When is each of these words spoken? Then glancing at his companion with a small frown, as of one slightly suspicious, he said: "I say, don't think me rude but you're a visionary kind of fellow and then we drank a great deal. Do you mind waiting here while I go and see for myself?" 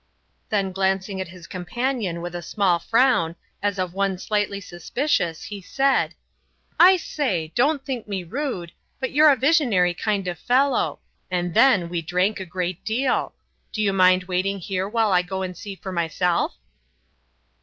Then 0.49 0.71
glancing 0.71 1.21
at 1.21 1.27
his 1.27 1.45
companion 1.45 2.23
with 2.23 2.33
a 2.33 2.41
small 2.41 2.79
frown, 2.79 3.35
as 3.61 3.77
of 3.77 3.93
one 3.93 4.17
slightly 4.17 4.59
suspicious, 4.59 5.43
he 5.43 5.61
said: 5.61 6.15
"I 6.79 6.97
say, 6.97 7.51
don't 7.53 7.85
think 7.85 8.07
me 8.07 8.23
rude 8.23 8.71
but 8.99 9.11
you're 9.11 9.29
a 9.31 9.35
visionary 9.35 9.93
kind 9.93 10.27
of 10.27 10.39
fellow 10.39 11.01
and 11.29 11.53
then 11.53 11.87
we 11.87 12.01
drank 12.01 12.39
a 12.39 12.47
great 12.47 12.83
deal. 12.83 13.35
Do 13.71 13.79
you 13.83 13.93
mind 13.93 14.23
waiting 14.23 14.57
here 14.57 14.89
while 14.89 15.11
I 15.11 15.21
go 15.21 15.43
and 15.43 15.55
see 15.55 15.75
for 15.75 15.91
myself?" 15.91 16.55